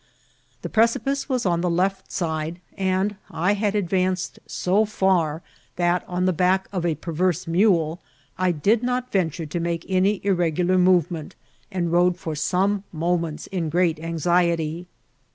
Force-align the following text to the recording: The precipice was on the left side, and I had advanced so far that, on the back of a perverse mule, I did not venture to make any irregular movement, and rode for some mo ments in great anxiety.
The 0.63 0.69
precipice 0.69 1.29
was 1.29 1.45
on 1.45 1.61
the 1.61 1.69
left 1.69 2.11
side, 2.11 2.59
and 2.75 3.17
I 3.29 3.53
had 3.53 3.75
advanced 3.75 4.39
so 4.47 4.83
far 4.83 5.43
that, 5.75 6.03
on 6.07 6.25
the 6.25 6.33
back 6.33 6.67
of 6.73 6.87
a 6.87 6.95
perverse 6.95 7.45
mule, 7.45 7.99
I 8.35 8.51
did 8.51 8.81
not 8.81 9.11
venture 9.11 9.45
to 9.45 9.59
make 9.59 9.85
any 9.87 10.19
irregular 10.25 10.79
movement, 10.79 11.35
and 11.71 11.91
rode 11.91 12.17
for 12.17 12.33
some 12.33 12.83
mo 12.91 13.15
ments 13.19 13.45
in 13.45 13.69
great 13.69 13.99
anxiety. 13.99 14.87